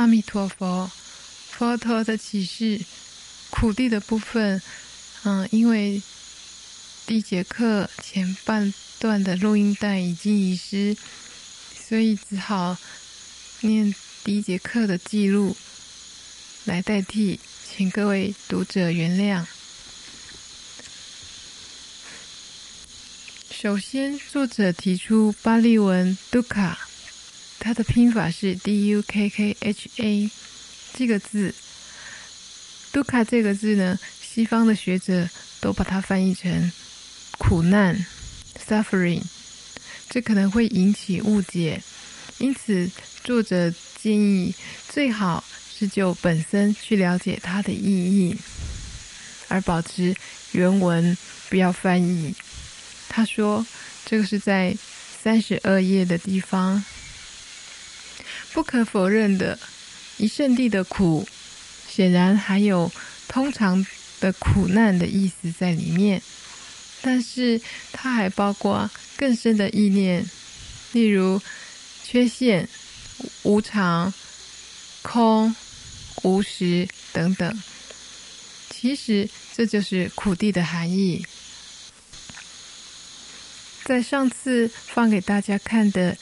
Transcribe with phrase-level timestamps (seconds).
[0.00, 0.90] 阿弥陀佛，
[1.50, 2.80] 佛陀的启示，
[3.50, 4.62] 苦地的部分，
[5.24, 6.00] 嗯，因为
[7.04, 10.96] 第一节课前半段的录音带已经遗失，
[11.86, 12.78] 所以只好
[13.60, 13.94] 念
[14.24, 15.54] 第一节课的记录
[16.64, 17.38] 来代替，
[17.70, 19.44] 请各位读者原谅。
[23.50, 26.74] 首先，作者提出巴利文 duka
[27.60, 30.30] 它的拼法是 d u k k h a
[30.94, 31.54] 这个字。
[32.92, 35.28] dukka 这个字呢，西方的学者
[35.60, 36.72] 都把它翻译成
[37.38, 38.04] 苦难
[38.66, 39.22] suffering，
[40.08, 41.80] 这可能会引起误解，
[42.38, 42.90] 因此
[43.22, 43.72] 作者
[44.02, 44.52] 建议
[44.88, 45.44] 最好
[45.78, 48.36] 是就本身去了解它的意义，
[49.46, 50.16] 而保持
[50.52, 51.16] 原文，
[51.48, 52.34] 不要翻译。
[53.08, 53.64] 他说
[54.06, 54.76] ：“这个是在
[55.22, 56.84] 三十二页的地方。
[58.52, 59.58] 不可否认的，
[60.16, 61.26] 一圣地的苦，
[61.88, 62.90] 显然还有
[63.28, 63.86] 通常
[64.20, 66.20] 的苦难的意思在里面。
[67.00, 67.60] 但是，
[67.92, 70.28] 它还包括更深的意念，
[70.92, 71.40] 例如
[72.04, 72.68] 缺陷、
[73.42, 74.12] 无常、
[75.02, 75.54] 空、
[76.22, 77.62] 无实等等。
[78.68, 81.24] 其实，这就是苦地的含义。”
[83.82, 86.16] 在上次放给大家看的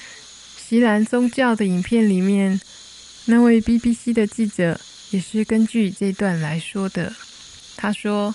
[0.69, 2.61] 锡兰宗教的影片里面，
[3.24, 7.11] 那位 BBC 的记者也是根据这段来说的。
[7.74, 8.34] 他说：“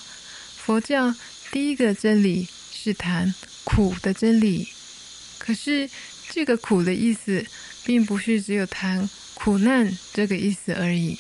[0.58, 1.14] 佛教
[1.52, 3.32] 第一个真理是谈
[3.64, 4.68] 苦的真理，
[5.38, 5.88] 可是
[6.32, 7.46] 这个苦的意思，
[7.86, 11.16] 并不是只有谈苦难这个意思而已。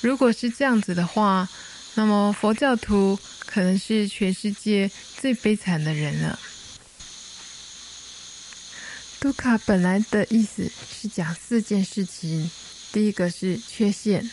[0.00, 1.48] 如果是这样子的话，
[1.94, 6.36] 那么佛教徒可能是全世界最悲惨的人了。”
[9.24, 12.50] 杜卡本来的意思是讲四件事情，
[12.92, 14.30] 第一个是缺陷，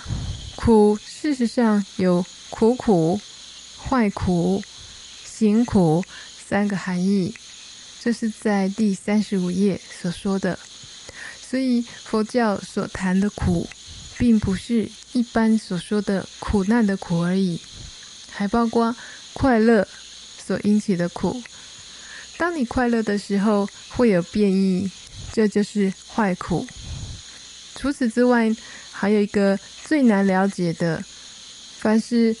[0.56, 3.20] 苦事实上有苦苦、
[3.76, 4.62] 坏苦、
[5.24, 6.04] 行苦
[6.48, 7.34] 三个含义。
[8.00, 10.58] 这是在第三十五页所说的。
[11.48, 13.66] 所以佛教所谈的苦，
[14.18, 17.58] 并不是一般所说的苦难的苦而已，
[18.30, 18.94] 还包括
[19.32, 19.86] 快乐
[20.44, 21.42] 所引起的苦。
[22.36, 24.90] 当你快乐的时候，会有变异，
[25.32, 26.66] 这就是坏苦。
[27.74, 28.54] 除此之外，
[28.92, 31.02] 还有一个最难了解的：
[31.78, 32.36] 凡是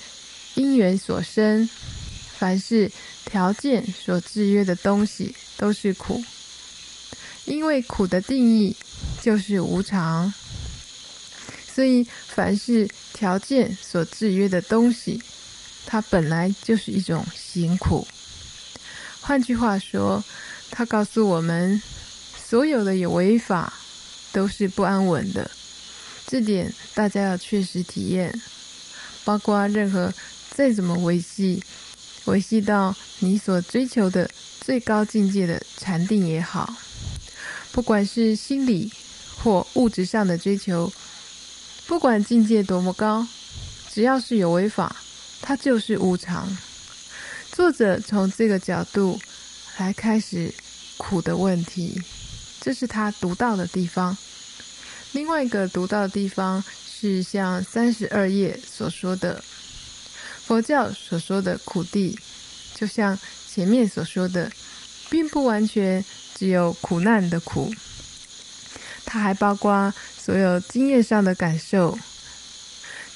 [0.54, 1.68] 因缘所生，
[2.36, 2.90] 凡是
[3.24, 6.22] 条件所制约的东西，都是苦。
[7.44, 8.76] 因为苦的定义
[9.20, 10.32] 就是无常，
[11.74, 15.22] 所以凡是条件所制约的东西，
[15.86, 18.06] 它本来就是一种辛苦。
[19.20, 20.24] 换句话说，
[20.70, 21.82] 它告诉我们，
[22.48, 23.72] 所有的有为法
[24.32, 25.50] 都是不安稳的，
[26.26, 28.40] 这点大家要确实体验。
[29.24, 30.14] 包括任何
[30.54, 31.62] 再怎么维系，
[32.24, 36.74] 维系到你所追求的最高境界的禅定也好。
[37.72, 38.90] 不管是心理
[39.42, 40.92] 或物质上的追求，
[41.86, 43.26] 不管境界多么高，
[43.92, 44.96] 只要是有违法，
[45.40, 46.56] 它就是无常。
[47.52, 49.18] 作者从这个角度
[49.78, 50.52] 来开始
[50.96, 52.00] 苦的问题，
[52.60, 54.16] 这是他独到的地方。
[55.12, 59.42] 另外一个独到的地方是像三十二页所说的，
[60.44, 62.18] 佛教所说的苦地，
[62.74, 63.18] 就像
[63.48, 64.50] 前面所说的，
[65.08, 66.04] 并不完全。
[66.34, 67.74] 只有苦难的苦，
[69.10, 71.98] 它还包括所有经验上的感受。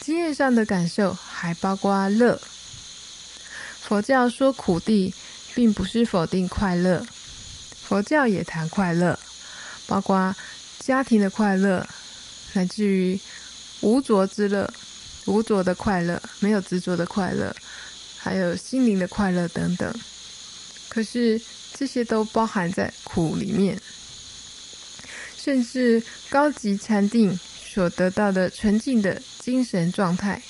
[0.01, 2.41] 经验上的感受还包括乐。
[3.79, 5.13] 佛教说苦谛，
[5.55, 7.07] 并不是否定快乐，
[7.83, 9.19] 佛教也谈快乐，
[9.87, 10.35] 包括
[10.79, 11.87] 家庭的快乐，
[12.55, 13.21] 乃至于
[13.83, 14.73] 无着之乐，
[15.27, 17.55] 无着的快乐，没有执着的快乐，
[18.17, 19.95] 还有心灵的快乐等等。
[20.89, 21.39] 可是
[21.75, 23.79] 这些都包含在苦里面，
[25.43, 30.41] 甚至高级禅定所得到的纯净的精神状态。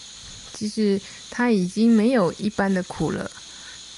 [0.52, 1.00] 其实
[1.30, 3.30] 他已经没有一般的苦了，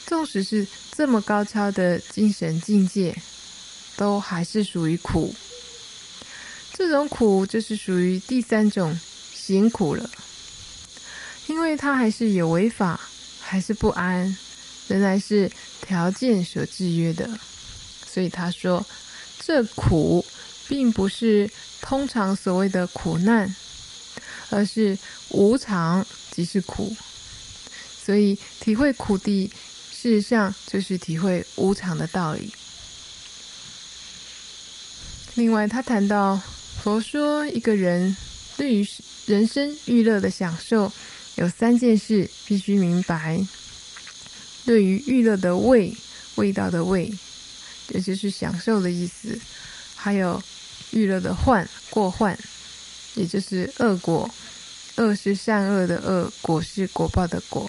[0.06, 3.17] 纵使是这么高超的精神境界，
[3.96, 5.35] 都还是属于苦。
[6.73, 8.99] 这种苦就是属于第三种
[9.35, 10.08] 行苦了，
[11.49, 13.00] 因为他还是有违法，
[13.40, 14.37] 还是不安，
[14.87, 15.50] 仍然是
[15.82, 17.29] 条件所制约的，
[18.06, 18.85] 所以他说，
[19.40, 20.25] 这苦
[20.69, 21.50] 并不是
[21.81, 23.55] 通常所谓的苦难，
[24.50, 24.99] 而是
[25.31, 26.05] 无常。
[26.34, 26.96] 即是苦，
[28.05, 29.49] 所以体会苦的，
[29.93, 32.52] 事实上就是体会无常的道理。
[35.37, 36.43] 另外，他谈到
[36.82, 38.16] 佛说，一个人
[38.56, 38.84] 对于
[39.26, 40.93] 人生欲乐的享受，
[41.37, 43.46] 有三件事必须明白。
[44.64, 45.96] 对于欲乐的味，
[46.34, 47.14] 味道的味，
[47.90, 49.38] 也就是享受的意思；
[49.94, 50.43] 还有
[50.94, 52.38] 欲乐的患，过患，
[53.14, 54.31] 也就是恶果。
[54.96, 57.69] 恶是善恶的恶，果是果报的果，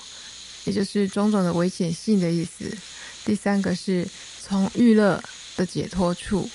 [0.66, 2.72] 也就是种种的危险性的意思。
[3.26, 4.08] 第三个是
[4.44, 5.24] 从欲乐
[5.58, 6.48] 的解脱处，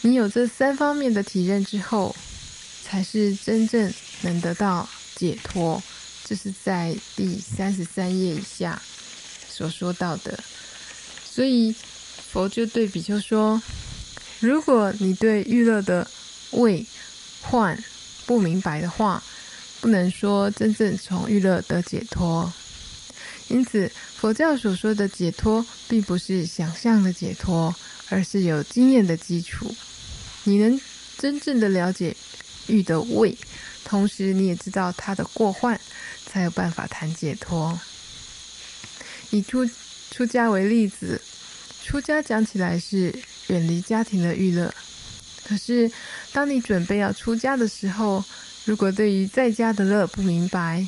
[0.00, 2.16] 你有这三方面的体认之后，
[2.82, 3.92] 才是真正
[4.22, 5.82] 能得到解脱。
[6.24, 8.80] 这是在第三十三页以下
[9.50, 10.42] 所说到的。
[11.30, 11.74] 所以
[12.32, 13.60] 佛就对比丘说：
[14.40, 16.10] 如果你对欲乐的
[16.52, 16.84] 味、
[17.42, 17.78] 患
[18.26, 19.22] 不明白的话，
[19.80, 22.50] 不能说真正从欲乐得解脱，
[23.48, 27.74] 因此佛教所说的解脱，并不是想象的解脱，
[28.08, 29.74] 而是有经验的基础。
[30.44, 30.80] 你能
[31.18, 32.16] 真正的了解
[32.66, 33.36] 欲的味，
[33.84, 35.78] 同时你也知道它的过患，
[36.26, 37.78] 才有办法谈解脱。
[39.30, 39.68] 以出
[40.10, 41.20] 出家为例子，
[41.84, 43.14] 出家讲起来是
[43.48, 44.72] 远离家庭的娱乐，
[45.44, 45.90] 可是
[46.32, 48.24] 当你准备要出家的时候，
[48.64, 50.86] 如果对于在家的乐不明白，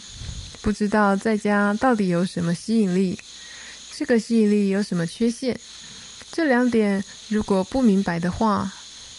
[0.60, 3.18] 不知道在家到底有什么吸引力，
[3.96, 5.58] 这个吸引力有什么缺陷，
[6.30, 8.72] 这两点如果不明白的话，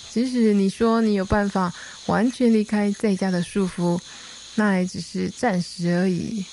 [0.10, 1.74] 即使你说你有办法
[2.06, 4.00] 完全离开在家的束缚，
[4.56, 6.46] 那也只是暂时而已，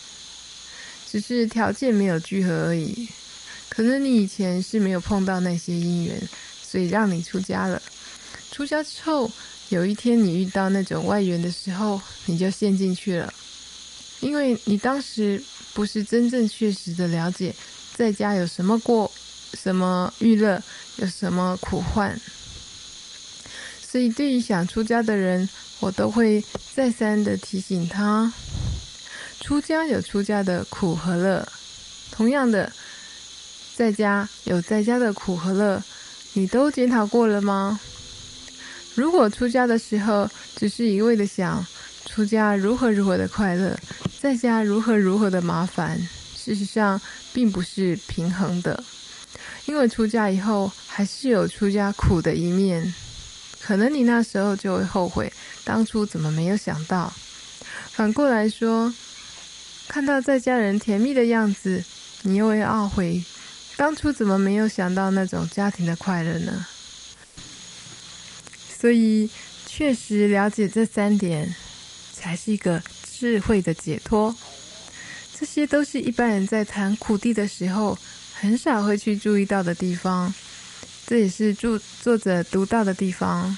[1.09, 3.09] 只是条件没有聚合而已。
[3.69, 6.21] 可能你以前是没有碰到那些因缘，
[6.70, 7.82] 所以让你出家了。
[8.52, 9.28] 出家之后，
[9.70, 13.32] 有一天你遇到那种外缘的时候，你就陷进去了，
[14.20, 15.43] 因为你当时
[15.75, 17.52] 不是真正确实的了解
[17.96, 19.11] 在家有什么过，
[19.55, 20.62] 什么欲乐，
[20.99, 22.17] 有什么苦患。
[23.84, 25.49] 所以对于想出家的人，
[25.81, 26.44] 我都会
[26.76, 28.32] 再三的提醒他：
[29.40, 31.49] 出家有出家的苦和乐，
[32.12, 32.72] 同样的，
[33.75, 35.82] 在家有在家的苦和乐，
[36.35, 37.79] 你都检讨过了吗？
[38.94, 41.65] 如果出家的时候只是一味的想
[42.06, 43.79] 出家如何如何的快乐，
[44.21, 45.99] 在家如何如何的麻烦，
[46.37, 47.01] 事实上
[47.32, 48.82] 并不是平衡的。
[49.67, 52.93] 因为出家以后还是有出家苦的一面，
[53.60, 55.32] 可能你那时候就会后悔
[55.65, 57.13] 当初怎么没有想到。
[57.93, 58.93] 反过来说，
[59.87, 61.84] 看到在家人甜蜜的样子，
[62.22, 63.22] 你又会懊悔
[63.81, 66.67] 当初怎么没有想到那种家庭的快乐呢？
[68.79, 69.31] 所以，
[69.67, 71.55] 确实了解这三点，
[72.13, 74.37] 才是一个智慧的解脱。
[75.34, 77.96] 这些都是一般人在谈苦谛的时候，
[78.34, 80.34] 很少会去注意到的地方。
[81.06, 83.56] 这也是著作者独到的地方。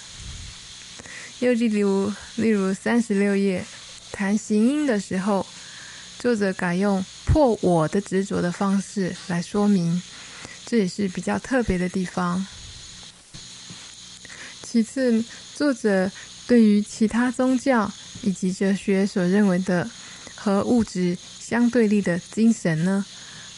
[1.41, 3.65] 又例如，例如三十六页
[4.13, 5.45] 谈行音的时候，
[6.21, 10.01] 作者改用破我的执着的方式来说明，
[10.73, 12.47] 这也是比较特别的地方。
[14.63, 15.23] 其次，
[15.55, 16.11] 作者
[16.47, 19.87] 对于其他宗教以及哲学所认为的
[20.35, 23.05] 和物质相对立的精神呢，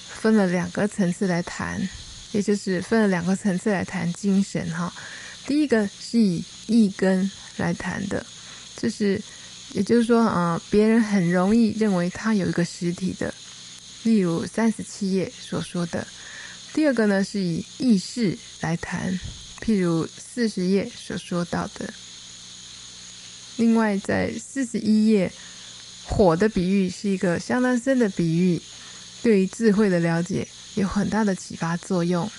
[0.08, 1.88] 分了两个层次来谈，
[2.32, 4.92] 也就是分了两个层次来谈精神哈。
[5.46, 8.26] 第一个是以意根来谈的，
[8.76, 9.22] 就是
[9.70, 13.32] 也就是说啊，别人很容易认为它有一个实体的，
[14.02, 16.04] 例如三十七页所说的。
[16.74, 19.18] 第二个呢是以意识来谈。
[19.60, 21.94] 譬如四十页所说到的，
[23.56, 25.32] 另外在四十一页
[26.04, 28.60] 火的比喻是一个相当深的比喻，
[29.22, 32.30] 对于智慧的了解有很大的启发作用。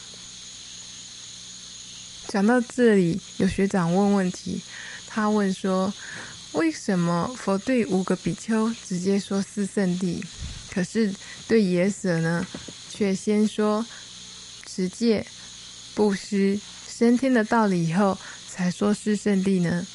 [2.27, 4.62] 讲到这里，有学长问问题，
[5.08, 5.92] 他问说：
[6.51, 10.24] 为什么佛对五个比丘直接说四圣地，
[10.70, 11.12] 可是
[11.48, 12.46] 对耶舍呢，
[12.89, 13.84] 却先说
[14.75, 15.25] 持戒、
[15.96, 18.17] 布施、升天的道理以后，
[18.50, 19.88] 才说是圣地呢？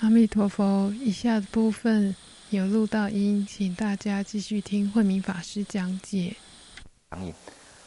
[0.00, 2.16] 阿弥陀佛，以下的部分
[2.48, 6.34] 有录到音，请大家继续听慧明法师讲解。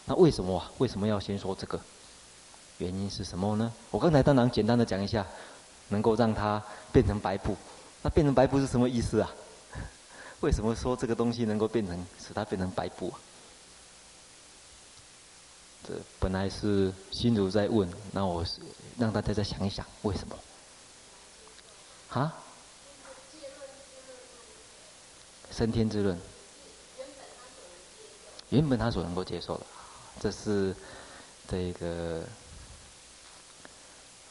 [0.05, 0.71] 那为什么啊？
[0.77, 1.77] 为什么要先说这个？
[2.77, 3.69] 原因是什么呢？
[3.91, 5.27] 我刚才当然简单的讲一下，
[5.89, 7.57] 能够让它变成白布。
[8.01, 9.29] 那变成白布是什么意思啊？
[10.39, 13.19] 为什么说这个东西能够变成使它变成白布啊？
[15.85, 18.61] 这本来是心如在问，那我是
[18.97, 20.37] 让大家再想一想，为什么？
[22.09, 22.33] 啊？
[25.51, 26.19] 升天之论，
[28.49, 29.65] 原本他所能够接受的，
[30.19, 30.75] 这是
[31.47, 32.23] 这个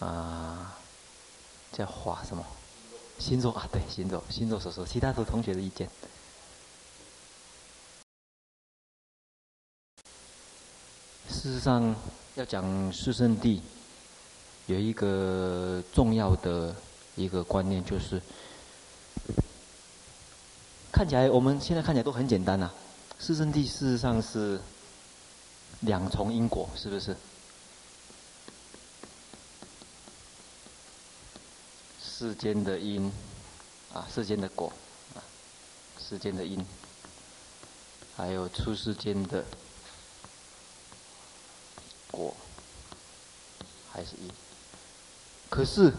[0.00, 0.74] 啊，
[1.70, 2.44] 叫华什么？
[3.18, 5.88] 星座啊，对，星座，星座所说，其他的同学的意见。
[11.42, 11.92] 事实上，
[12.36, 13.60] 要讲四圣地，
[14.66, 16.72] 有一个重要的。
[17.16, 18.22] 一个观念就是，
[20.90, 22.74] 看起来我们现在看起来都很简单呐、啊。
[23.18, 24.58] 四圣谛事实上是
[25.80, 27.14] 两重因果，是不是？
[32.02, 33.12] 世间的因，
[33.92, 34.72] 啊，世间的果，
[35.14, 35.20] 啊，
[35.98, 36.64] 世间的因，
[38.16, 39.44] 还有出世间的
[42.12, 42.32] 果，
[43.90, 44.30] 还是因。
[45.50, 45.92] 可是。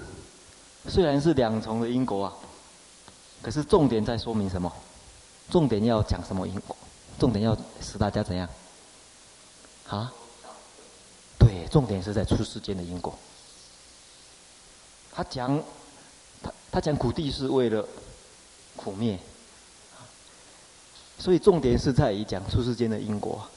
[0.86, 2.34] 虽然是两重的因果啊，
[3.42, 4.70] 可是重点在说明什么？
[5.50, 6.76] 重点要讲什么因果？
[7.18, 8.50] 重点要使大家怎样？
[9.88, 10.12] 啊？
[11.40, 13.18] 对，重点是在出世间的因果。
[15.14, 15.58] 他讲，
[16.42, 17.88] 他他讲苦谛是为了
[18.76, 19.18] 苦灭，
[21.18, 23.48] 所以重点是在于讲出世间的因果。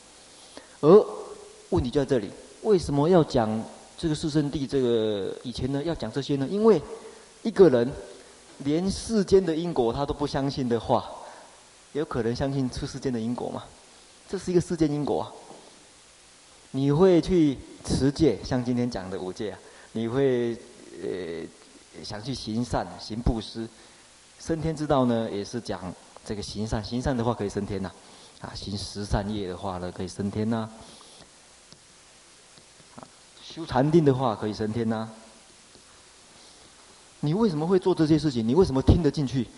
[0.81, 1.07] 而
[1.71, 2.31] 问题就在这里，
[2.67, 3.49] 为什么要讲
[3.97, 4.67] 这个四圣地？
[4.67, 6.47] 这个以前呢要讲这些呢？
[6.51, 6.83] 因为
[7.43, 7.89] 一个人
[8.59, 11.09] 连世间的因果他都不相信的话，
[11.93, 13.63] 有可能相信出世间的因果吗？
[14.29, 15.33] 这是一个世间因果啊。
[16.73, 19.59] 你会去持戒，像今天讲的五戒啊，
[19.93, 20.53] 你会
[21.01, 21.47] 呃
[22.03, 23.69] 想去行善、行布施，
[24.41, 25.95] 升天之道呢，也是讲
[26.25, 27.89] 这个行善，行善的话可以升天呐，
[28.41, 30.69] 啊，行十善业的话呢可以升天呐，
[33.57, 35.09] 修禅定的话可以升天呐。
[37.21, 38.47] 你为什么会做这些事情？
[38.47, 39.49] 你为什么听得进去？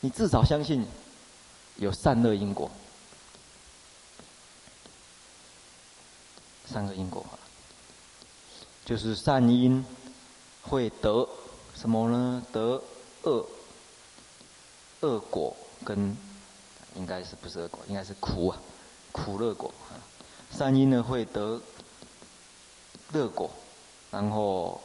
[0.00, 0.86] 你至少相信
[1.76, 2.70] 有善恶因果，
[6.72, 7.22] 善恶因果，
[8.86, 9.84] 就是善因
[10.62, 11.28] 会得
[11.74, 12.42] 什么呢？
[12.50, 12.82] 得
[13.24, 13.46] 恶
[15.00, 16.16] 恶果跟
[16.96, 17.80] 应该是不是恶果？
[17.88, 18.58] 应该是苦啊，
[19.12, 20.00] 苦乐果啊。
[20.50, 21.60] 善因呢会得
[23.12, 23.50] 乐果，
[24.10, 24.80] 然后。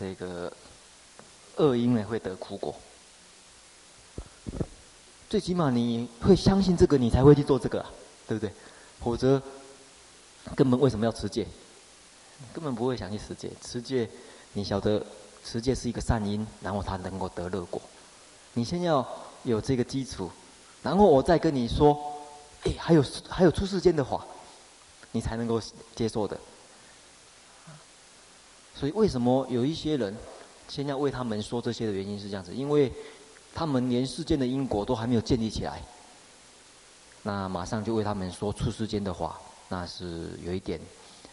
[0.00, 0.50] 这个
[1.56, 2.74] 恶因呢会得苦果，
[5.28, 7.90] 最起码你会相信这个，你才会去做这个啊，
[8.26, 8.50] 对不对？
[8.98, 9.40] 否则
[10.56, 11.46] 根本为什么要持戒？
[12.54, 13.50] 根本不会想去持戒。
[13.60, 14.08] 持戒，
[14.54, 15.04] 你晓得
[15.44, 17.80] 持戒是一个善因，然后它能够得乐果。
[18.54, 19.06] 你先要
[19.42, 20.30] 有这个基础，
[20.82, 21.96] 然后我再跟你说，
[22.64, 24.26] 哎，还有还有出世间的话，
[25.12, 25.62] 你才能够
[25.94, 26.38] 接受的。
[28.74, 30.16] 所以，为什么有一些人
[30.68, 32.52] 现在为他们说这些的原因是这样子？
[32.54, 32.90] 因为
[33.54, 35.82] 他们连世间的因果都还没有建立起来，
[37.22, 39.38] 那马上就为他们说出世间的话，
[39.68, 40.80] 那是有一点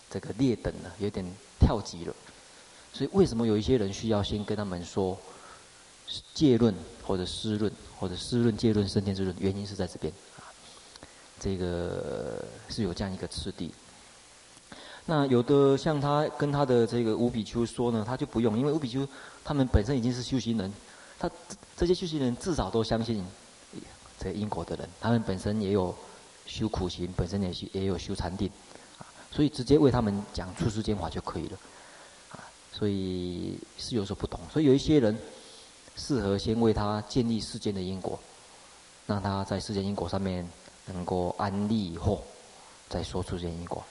[0.09, 1.25] 这个劣等了，有点
[1.59, 2.13] 跳级了。
[2.91, 5.17] 所以，为什么有一些人需要先跟他们说
[6.33, 9.35] 戒论或者施论或者施论戒论升天之论？
[9.39, 10.11] 原因是在这边，
[11.39, 13.71] 这个是有这样一个次第。
[15.05, 19.07] 那有的像他跟他的这个五比丘说呢，他就不用，因为五比丘
[19.43, 20.71] 他们本身已经是修行人，
[21.17, 21.27] 他
[21.75, 23.25] 这些修行人至少都相信
[24.19, 25.95] 这个因果的人，他们本身也有
[26.45, 28.51] 修苦行，本身也修也有修禅定，
[28.99, 31.57] 啊，所以直接为他们讲出世间法就可以了，
[32.31, 32.37] 啊，
[32.71, 35.17] 所以是有所不同，所以有一些人
[35.95, 38.19] 适合先为他建立世间的因果，
[39.07, 40.47] 让他在世间因果上面
[40.93, 42.23] 能够安立以后，
[42.89, 43.83] 再说出世间因果。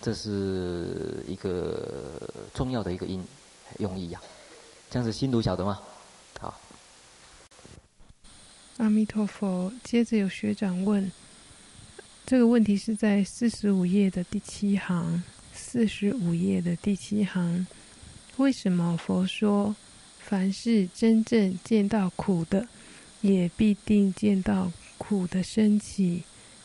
[0.00, 2.20] 这是一个
[2.52, 3.24] 重要的一个因
[3.78, 4.20] 用意呀，
[4.90, 5.80] 这样子心读晓得吗？
[6.38, 6.60] 好。
[8.76, 9.72] 阿弥陀佛。
[9.82, 11.10] 接着有学长问，
[12.26, 15.22] 这个问题是在四十五页的第七行，
[15.54, 17.66] 四十五页的第七行，
[18.36, 19.74] 为什么佛说，
[20.18, 22.66] 凡是真正见到苦的，
[23.20, 26.22] 也必定见到苦的升起，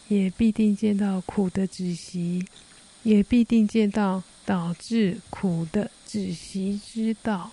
[0.07, 2.45] 也必定见到苦的止息，
[3.03, 7.51] 也必定见到导致苦的止息之道。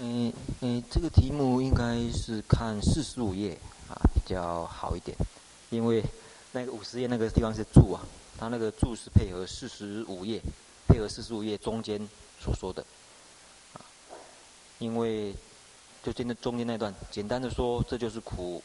[0.00, 3.56] 嗯嗯，这个题目应该是看四十五页
[3.88, 5.16] 啊比较好一点，
[5.70, 6.02] 因为
[6.50, 8.02] 那个五十页那个地方是注啊，
[8.36, 10.40] 它那个注是配合四十五页，
[10.88, 12.00] 配合四十五页中间
[12.40, 12.84] 所说的
[13.74, 13.80] 啊，
[14.80, 15.32] 因为
[16.02, 18.60] 就真的中间那段，简单的说，这就是苦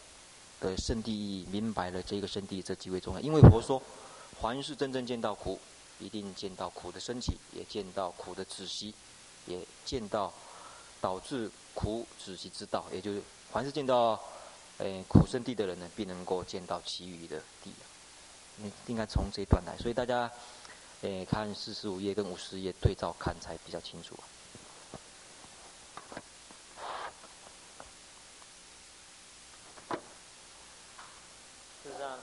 [0.60, 3.82] 的圣地意义，明白了这个圣地这极为重要，因为佛说，
[4.42, 5.60] 凡是真正见到苦，
[6.00, 8.94] 一定见到苦的升起，也见到苦的止息，
[9.46, 10.34] 也见到。
[11.00, 13.22] 导致苦止息之道，也就是
[13.52, 14.20] 凡是见到，
[14.80, 17.72] 诶、苦圣地的人呢，必能够见到其余的地。
[18.56, 20.30] 你应该从这一段来，所以大家，
[21.02, 24.16] 诶、看四十五页跟五十页对照看才比较清楚。
[31.84, 32.18] 事实上，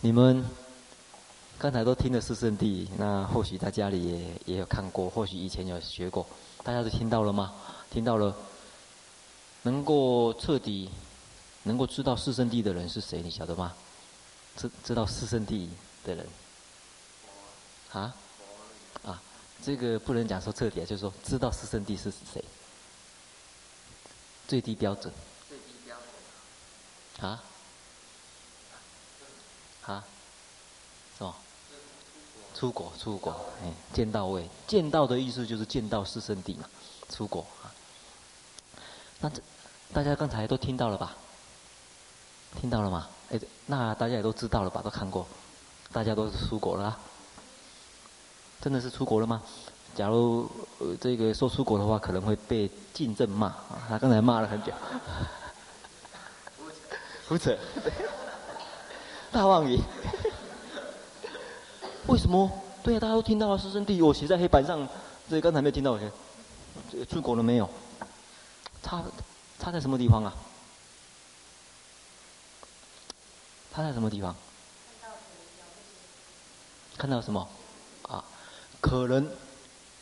[0.00, 0.44] 你们。
[1.58, 6.26] 刚才都听了四圣地，那或许在家里也也有看过，或许以前有学过，
[6.64, 7.52] 大家都听到了吗？
[7.90, 8.34] 听到了，
[9.64, 10.88] 能够彻底
[11.64, 13.20] 能够知道四圣地的人是谁？
[13.20, 13.74] 你晓得吗？
[14.56, 15.68] 知知道四圣地
[16.02, 16.26] 的人？
[17.92, 18.16] 啊？
[19.04, 19.22] 啊？
[19.62, 22.42] 这个不能讲说彻底啊，就是说知道四圣地是谁？
[24.48, 25.12] 最低标准。
[25.46, 25.94] 最低标
[27.18, 27.30] 准。
[27.30, 27.44] 啊？
[29.86, 30.04] 啊？
[31.18, 31.34] 是吧？
[32.54, 33.32] 出国，出国，
[33.62, 36.64] 哎，见到位，见到的意思就是见到四圣地嘛，
[37.08, 37.70] 出国啊。
[39.20, 39.40] 那这
[39.92, 41.14] 大家刚才都听到了吧？
[42.60, 43.08] 听到了吗？
[43.30, 44.82] 哎，那大家也都知道了吧？
[44.82, 45.26] 都看过，
[45.92, 46.98] 大家都是出国了。
[48.60, 49.42] 真的是出国了吗？
[49.94, 53.82] 假如呃这个说出国的话，可能会被禁正骂啊。
[53.88, 54.72] 他刚才骂了很久。
[57.28, 57.56] 胡扯，
[59.32, 59.78] 大妄语。
[62.08, 62.50] 为什么？
[62.82, 64.88] 对、啊，大家都听到了四圣谛，我写在黑板上。
[65.28, 65.96] 所以刚才没听到，
[66.90, 67.70] 这个出国了没有？
[68.82, 69.04] 差
[69.60, 70.34] 差在什么地方啊？
[73.72, 74.34] 差在什么地方？
[76.98, 77.48] 看到什么？
[78.08, 78.24] 啊，
[78.80, 79.30] 可能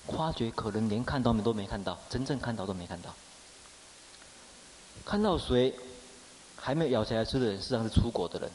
[0.07, 3.15] 发觉可能连看到没都没看到，真正看到都没看到。
[5.05, 5.75] 看到谁
[6.57, 8.51] 还没有咬起来吃的人，实际上是出国的人。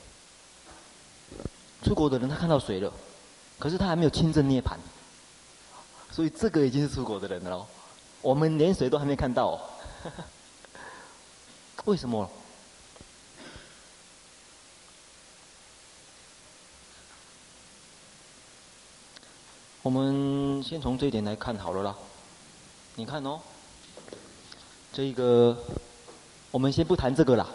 [1.83, 2.91] 出国的人他看到水了。
[3.59, 4.75] 可是他还没有亲证涅槃，
[6.11, 7.65] 所以这个已经是出国的人了。
[8.21, 9.57] 我们连水都还没看到，
[11.85, 12.29] 为什么？
[19.81, 21.95] 我们先从这一点来看好了啦。
[22.95, 23.39] 你看哦，
[24.91, 25.57] 这个
[26.51, 27.47] 我们先不谈这个啦，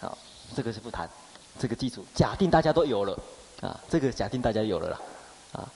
[0.00, 0.16] 好，
[0.56, 1.10] 这个是不谈，
[1.58, 3.18] 这个基础假定大家都有了
[3.64, 5.00] 啊，这个假定大家有了啦。
[5.52, 5.72] 啊，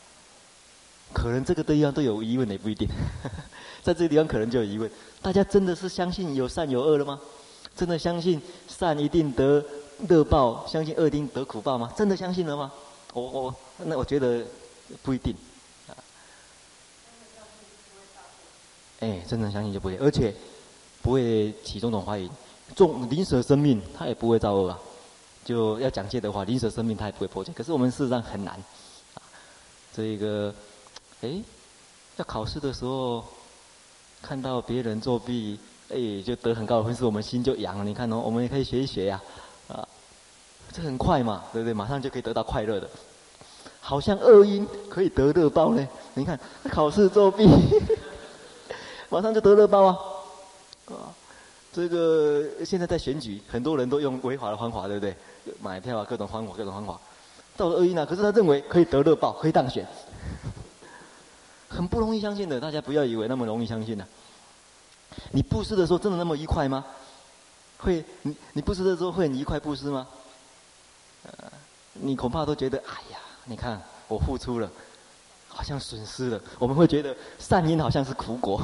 [1.14, 2.86] 可能这个地方都有疑问也不一定，
[3.82, 4.90] 在这个地方可能就有疑问。
[5.22, 7.18] 大家真的是相信有善有恶了吗？
[7.74, 9.64] 真的相信善一定得
[10.08, 11.92] 乐报，相信恶一定得苦报吗？
[11.96, 12.70] 真的相信了吗？
[13.14, 14.44] 我我那我觉得
[15.02, 15.34] 不一定。
[15.88, 15.96] 啊，
[19.00, 20.34] 哎，真的相信就不会，而且
[21.00, 22.30] 不会起种种怀疑。
[22.76, 24.78] 种宁舍生命，他也不会造恶啊。
[25.44, 27.52] 就要讲戒的话，临舍生命他也不会破戒。
[27.54, 28.62] 可是我们事实上很难。
[29.94, 30.54] 这一个，
[31.22, 31.42] 哎，
[32.16, 33.24] 要考试的时候
[34.22, 37.84] 看到别人作弊，哎，就得很高的分数，我们心就痒了。
[37.84, 39.20] 你看哦，我们也可以学一学呀，
[39.68, 39.86] 啊，
[40.72, 41.72] 这很快嘛，对不对？
[41.72, 42.88] 马上就可以得到快乐的，
[43.80, 45.88] 好像恶因可以得乐报呢。
[46.14, 46.38] 你看，
[46.70, 47.48] 考试作弊，
[49.08, 49.98] 马上就得乐报啊，
[50.90, 51.14] 啊，
[51.78, 55.16] 这个现在在选举，很多人都用违法的方法，对不对？
[55.62, 56.98] 买票啊，各种方法，各种方法。
[57.56, 58.04] 造恶因呢？
[58.04, 59.86] 可是他认为可以得乐报，可以当选，
[61.68, 62.58] 很不容易相信的。
[62.58, 65.30] 大家不要以为那么容易相信呢、啊。
[65.30, 66.84] 你布施的时候真的那么愉快吗？
[67.78, 70.04] 会，你你布施的时候会很愉快布施吗？
[71.26, 71.44] 呃，
[71.92, 74.68] 你恐怕都觉得，哎呀，你看我付出了，
[75.46, 76.40] 好像损失了。
[76.58, 78.60] 我们会觉得善因好像是苦果。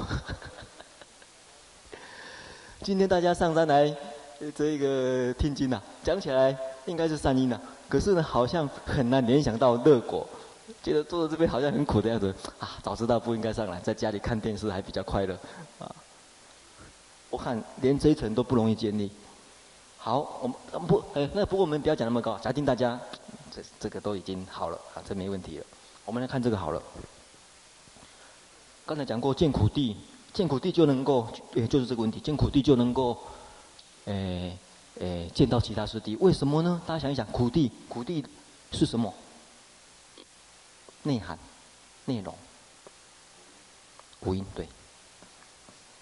[2.85, 3.91] 今天大家上山来
[4.55, 7.63] 这个听经呐、啊，讲起来应该是善因呐、啊。
[7.89, 10.29] 可是呢，好像很难联想到乐果，
[10.83, 12.77] 觉得坐在这边好像很苦的样子啊！
[12.83, 15.35] 早知道不应该上来，在家里看电视还比较快乐
[15.79, 15.91] 啊！
[17.31, 19.11] 我看连这一层都不容易建立。
[19.97, 23.01] 好，我们不，哎，那不过我们不要讲那么高，假定大家
[23.51, 25.65] 这这个都已经好了啊，这没问题了。
[26.05, 26.83] 我们来看这个好了。
[28.85, 29.97] 刚才讲过，见苦地，
[30.35, 33.17] 见苦地就能够，也就是这个问题，见苦地就能够，
[34.05, 34.59] 哎
[35.01, 36.17] 哎，见到其他师弟。
[36.17, 36.83] 为什么呢？
[36.85, 38.25] 大家想一想，苦地，苦地
[38.73, 39.15] 是什么？
[41.05, 41.39] 内涵、
[42.07, 42.35] 内容、
[44.23, 44.69] 五音，对。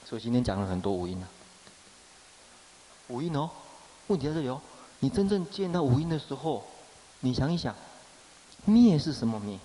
[0.06, 1.28] 所以今天讲了很多五音啊。
[3.08, 3.50] 五音哦，
[4.06, 4.58] 问题在这里哦。
[5.00, 6.64] 你真正见到五音的时候，
[7.20, 7.74] 你想一想，
[8.64, 9.58] 灭是什么灭？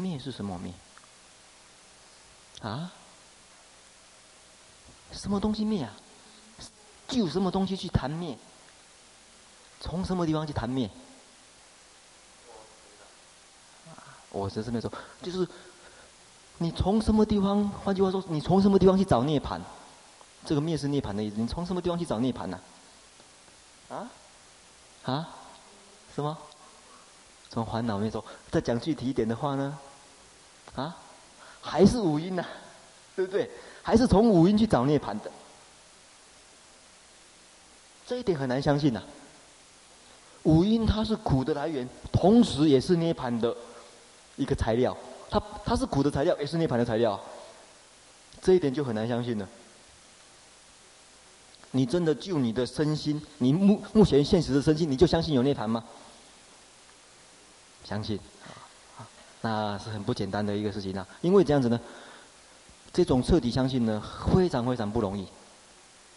[0.00, 0.72] 灭是什么灭？
[2.62, 2.90] 啊？
[5.12, 5.92] 什么东西灭啊？
[7.06, 8.38] 就什么东西去谈灭？
[9.80, 10.88] 从什么地方去谈灭？
[14.30, 15.46] 我是这么说，就是
[16.58, 17.68] 你从什么地方？
[17.68, 19.60] 换句话说，你从什么地方去找涅槃？
[20.46, 21.36] 这个灭是涅槃的意思。
[21.36, 22.60] 你从什么地方去找涅槃呢？
[23.88, 24.08] 啊？
[25.04, 25.28] 啊？
[26.14, 26.38] 什么？
[27.48, 28.24] 从烦恼灭说。
[28.50, 29.78] 再讲具体一点的话呢？
[30.80, 30.96] 啊，
[31.60, 32.44] 还是五音呐、
[33.14, 33.50] 对不对？
[33.82, 35.30] 还是从五音去找涅槃的，
[38.06, 39.02] 这一点很难相信呐、
[40.42, 43.56] 五音它是苦的来源，同时也是涅槃的
[44.36, 44.96] 一个材料。
[45.30, 47.18] 它它是苦的材料，也是涅槃的材料，
[48.42, 49.48] 这一点就很难相信了。
[51.70, 55.84] 你真的就你的身心，你目目前现实的身心，你就相信有涅槃吗？
[57.84, 58.18] 相信。
[59.42, 61.80] 那是很不简单的一个事情啊，因为这样子呢，
[62.92, 65.26] 这种彻底相信呢，非常非常不容易，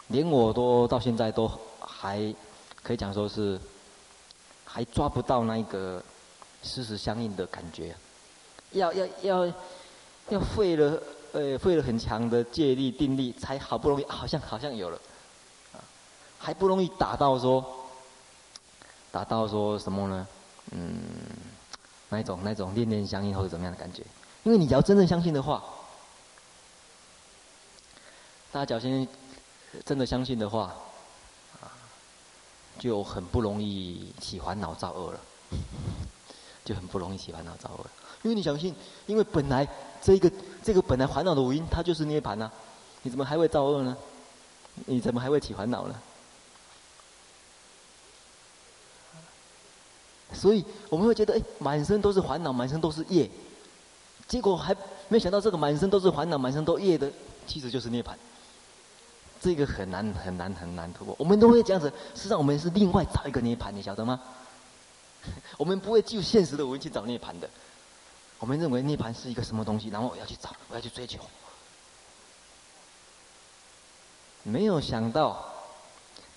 [0.08, 2.34] 连我都到现在都还
[2.82, 3.58] 可以讲说是
[4.66, 6.02] 还抓不到那一个
[6.62, 7.96] 事实相应的感觉，
[8.72, 9.52] 要要要
[10.28, 15.00] 要费了呃费了很强的借力定力，才好不容易好像好像有了，
[15.72, 15.80] 啊，
[16.38, 17.64] 还不容易达到说
[19.10, 20.26] 达到说什么呢？
[20.72, 21.00] 嗯。
[22.14, 24.02] 那种那种念念相应或者怎么样的感觉？
[24.44, 25.64] 因为你只要真正相信的话，
[28.52, 29.06] 大家只要
[29.84, 30.74] 真的相信的话，
[31.60, 31.72] 啊，
[32.78, 35.20] 就很不容易起烦恼造恶了，
[36.64, 37.86] 就很不容易起烦恼造恶。
[38.22, 38.74] 因为你相信，
[39.06, 39.66] 因为本来
[40.00, 40.30] 这个
[40.62, 42.50] 这个本来烦恼的五因，它就是涅槃呐，
[43.02, 43.96] 你怎么还会造恶呢？
[44.86, 45.94] 你怎么还会起烦恼呢？
[50.34, 53.30] 所以我们会觉得，哎，满身都是烦恼，满身都是业，
[54.26, 54.76] 结果还
[55.08, 57.10] 没想到这个满身都是烦恼、满身都业的，
[57.46, 58.14] 其实就是涅槃。
[59.40, 61.14] 这个很难很难很难突破。
[61.18, 64.18] 我们都会这样子，实际上我们是另外找一个涅槃，你晓得吗？
[65.58, 67.48] 我们不会就现实的我们去找涅槃的。
[68.38, 71.20] 我们认为涅槃是一个什么东西，然后我要去找，我要去追求。
[74.42, 75.44] 没有想到，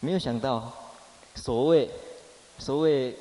[0.01, 0.71] 没有想到，
[1.35, 1.89] 所谓
[2.59, 3.17] 所谓。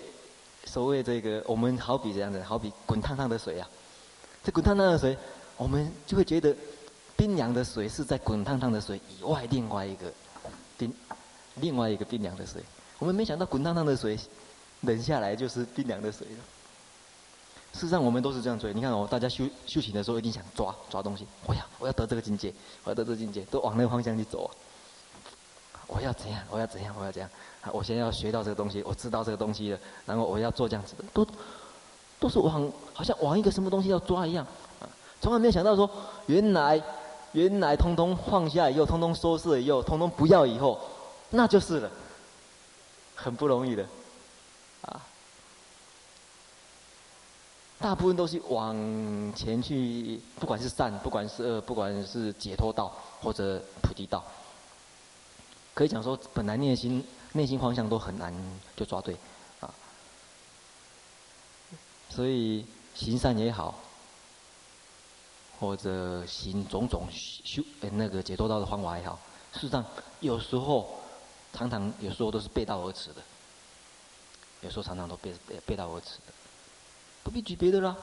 [0.67, 3.67] 所谓这个，我们好比这样子，好比滚烫烫的水啊。
[4.45, 5.17] 这滚烫烫的水，
[5.57, 6.55] 我们就会觉得
[7.17, 10.13] 冰凉的水是在滚烫烫的水以外另外一个
[10.77, 10.93] 冰，
[11.55, 12.63] 另外一个冰凉的水。
[12.99, 14.19] 我们没想到滚烫烫的水
[14.83, 16.39] 冷下来就是冰凉的水了。
[17.73, 18.73] 事实上，我们都是这样追。
[18.73, 21.27] 你看哦，大家修修行的时候一定想抓抓东西。
[21.47, 22.53] 我要我要得这个境界，
[22.85, 24.51] 我要得这个境界，都往那个方向去走啊。
[25.87, 26.43] 我要怎样？
[26.51, 26.95] 我要怎样？
[26.99, 27.31] 我要怎样？
[27.73, 31.27] 我先要学到这个东西，我知道这个东西了，然后我要做这样子的，都
[32.21, 34.47] 都是往好像往一个什么东西要抓一样，
[34.81, 34.89] 啊，
[35.21, 35.89] 从来没有想到说，
[36.27, 36.81] 原来
[37.33, 40.81] 原来通通放下以后，通通收拾了以后，通通不要以后，
[41.31, 41.91] 那就是了，
[43.15, 43.85] 很不容易的，
[44.83, 45.03] 啊，
[47.79, 48.75] 大部分都是往
[49.35, 54.25] 前去，不管是善，不管是恶，不管是解脱道或者菩提道，
[55.77, 57.05] 可以讲说，本来内心。
[57.33, 58.33] 内心方向都很难
[58.75, 59.15] 就抓对，
[59.61, 59.69] 啊，
[62.09, 63.79] 所以行善也好，
[65.61, 67.63] 或者行种种修
[67.93, 69.19] 那个解脱道的方法也好，
[69.53, 69.85] 事实上
[70.21, 70.99] 有时候
[71.53, 73.17] 常常有时候都是背道而驰的，
[74.63, 76.33] 有时候常常都背背背道而驰的，
[77.23, 77.95] 不必举别的啦。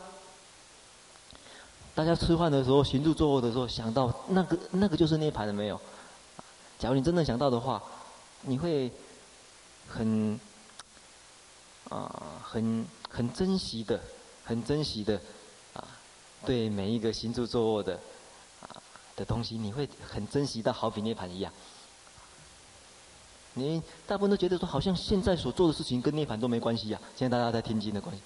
[1.96, 5.82] 大家吃饭的时候，行住坐卧的时候，想到那个那个就是涅槃了没有？
[6.84, 7.82] 假如你真的想到的话，
[8.41, 8.91] 你会。
[9.89, 10.39] 很
[11.89, 14.00] 啊，很很珍惜的，
[14.43, 15.22] 很珍惜的
[15.74, 15.86] 啊，
[16.46, 18.00] 对每一个行住坐卧的
[18.62, 18.82] 啊
[19.15, 21.54] 的东西，你会很珍惜到好比涅槃一样。
[23.54, 27.06] 你大部分都觉得说，好像现在所做的事情跟涅槃都没关系呀、啊。
[27.15, 28.22] 现在大家在天津的关系，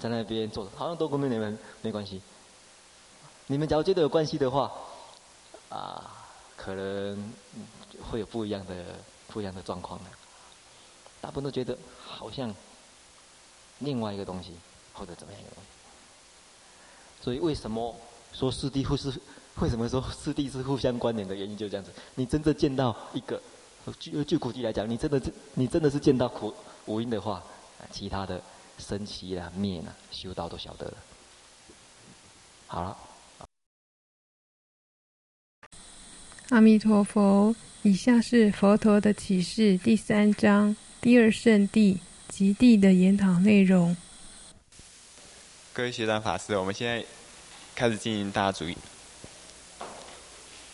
[0.00, 2.20] 在那边做的，好像都跟你们没关系。
[3.46, 4.72] 你们假如觉得有关系的话，
[5.68, 6.10] 啊，
[6.56, 7.32] 可能
[8.10, 8.96] 会有不一样的
[9.28, 10.10] 不一样的状况呢。
[11.20, 12.54] 大部分都觉得好像
[13.80, 14.52] 另外一个东西，
[14.92, 17.24] 或者怎么样一个东西。
[17.24, 17.94] 所以为什么
[18.32, 19.12] 说四谛或是？
[19.60, 21.90] 为什么说四谛是互相关联的原因就是这样子？
[22.14, 23.42] 你真正见到一个，
[23.98, 25.20] 就就苦谛来讲，你真的
[25.54, 26.54] 你真的是见到苦
[26.86, 27.42] 五阴的话，
[27.90, 28.40] 其他的
[28.78, 30.94] 生起啦、灭啦、修道都晓得了。
[32.68, 32.96] 好了。
[36.50, 43.94] 阿弥陀佛，以下是佛陀的启示第三章第二圣地极地的研讨内容。
[45.74, 47.04] 各位学长法师，我们现在
[47.74, 48.74] 开始进行大主义。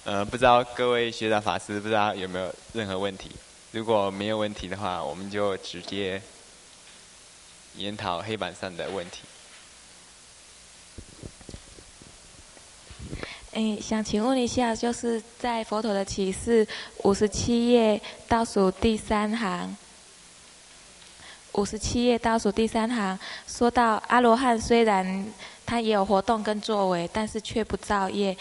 [0.05, 3.33] 呃，不知道各位学长法师不知道有没有任何问题？
[3.73, 6.23] 如果没有问题的话，我们就直接
[7.77, 9.23] 研讨黑板上的问题。
[13.55, 16.67] 诶，想请问一下，就是在佛陀的启示
[17.05, 19.77] 五十七页倒数第三行，
[21.53, 25.25] 五十七页倒数第三行说到阿罗汉虽然
[25.65, 28.37] 他也有活动跟作为，但是却不造业，